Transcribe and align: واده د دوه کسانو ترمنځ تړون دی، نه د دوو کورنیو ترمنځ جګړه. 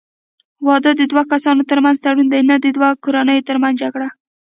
واده 0.67 0.91
د 0.95 1.01
دوه 1.11 1.23
کسانو 1.31 1.67
ترمنځ 1.71 1.97
تړون 2.03 2.27
دی، 2.33 2.41
نه 2.49 2.55
د 2.63 2.67
دوو 2.75 2.89
کورنیو 3.03 3.47
ترمنځ 3.49 3.75
جګړه. 3.83 4.07